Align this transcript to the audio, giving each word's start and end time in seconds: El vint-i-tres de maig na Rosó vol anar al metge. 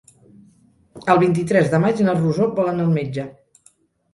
El 1.13 1.21
vint-i-tres 1.23 1.69
de 1.75 1.81
maig 1.85 2.01
na 2.09 2.15
Rosó 2.17 2.49
vol 2.61 2.73
anar 2.73 2.87
al 2.89 2.99
metge. 2.99 3.29